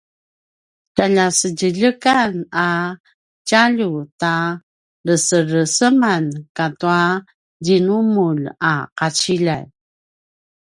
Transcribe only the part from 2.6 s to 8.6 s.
a tjalju ta resereseman katu djinumulj